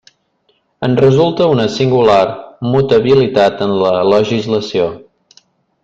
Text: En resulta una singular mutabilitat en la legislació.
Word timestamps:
En 0.87 0.95
resulta 1.01 1.49
una 1.57 1.65
singular 1.75 2.23
mutabilitat 2.71 3.63
en 3.67 3.79
la 3.85 3.93
legislació. 4.15 4.93